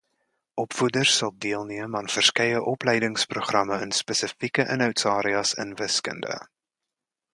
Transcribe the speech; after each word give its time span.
Opvoeders 0.61 1.17
sal 1.17 1.33
deelneem 1.45 1.97
aan 1.99 2.09
verskeie 2.13 2.63
opleidingsprogramme 2.71 3.77
in 3.87 3.93
spesifieke 3.99 4.67
inhoudsareas 4.77 5.53
in 5.67 5.77
Wiskunde. 5.83 6.41